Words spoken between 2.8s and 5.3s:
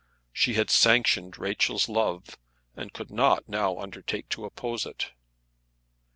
could not now undertake to oppose it.